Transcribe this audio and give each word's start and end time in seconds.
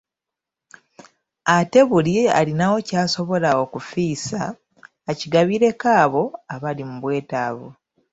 Ate 1.57 1.79
buli 1.89 2.15
alinawo 2.39 2.77
ky'asobola 2.87 3.49
okufissa 3.63 4.41
akigabireko 5.11 5.87
abo 6.03 6.23
abali 6.53 6.83
mu 6.89 6.95
bwetaavu. 7.01 7.69